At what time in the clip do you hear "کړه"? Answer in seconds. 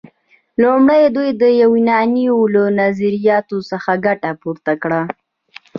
4.81-5.01